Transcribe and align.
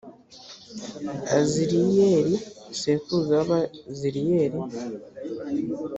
aziriyeli 1.39 2.35
sekuruza 2.79 3.33
w’abaziriyeli. 3.37 4.59